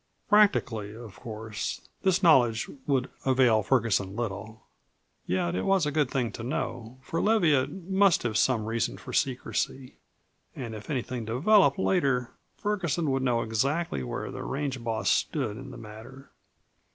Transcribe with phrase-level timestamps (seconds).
[0.29, 4.63] Practically, of course, this knowledge would avail Ferguson little.
[5.27, 9.13] Yet it was a good thing to know, for Leviatt must have some reason for
[9.13, 9.97] secrecy,
[10.55, 15.69] and if anything developed later Ferguson would know exactly where the range boss stood in
[15.69, 16.31] the matter.